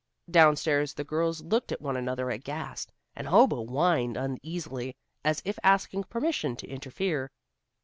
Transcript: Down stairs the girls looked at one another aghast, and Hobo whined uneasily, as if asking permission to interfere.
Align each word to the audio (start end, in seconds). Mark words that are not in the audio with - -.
Down 0.31 0.55
stairs 0.55 0.95
the 0.95 1.03
girls 1.03 1.43
looked 1.43 1.71
at 1.71 1.79
one 1.79 1.95
another 1.95 2.31
aghast, 2.31 2.91
and 3.15 3.27
Hobo 3.27 3.63
whined 3.63 4.17
uneasily, 4.17 4.95
as 5.23 5.43
if 5.45 5.59
asking 5.63 6.05
permission 6.05 6.55
to 6.55 6.67
interfere. 6.67 7.29